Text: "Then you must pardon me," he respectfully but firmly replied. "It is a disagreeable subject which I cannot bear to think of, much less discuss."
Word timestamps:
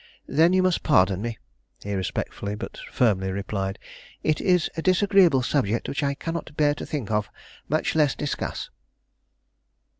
"Then 0.27 0.51
you 0.53 0.63
must 0.63 0.81
pardon 0.81 1.21
me," 1.21 1.37
he 1.83 1.93
respectfully 1.93 2.55
but 2.55 2.79
firmly 2.91 3.29
replied. 3.31 3.77
"It 4.23 4.41
is 4.41 4.67
a 4.75 4.81
disagreeable 4.81 5.43
subject 5.43 5.87
which 5.87 6.01
I 6.01 6.15
cannot 6.15 6.57
bear 6.57 6.73
to 6.73 6.87
think 6.87 7.11
of, 7.11 7.29
much 7.69 7.93
less 7.93 8.15
discuss." 8.15 8.71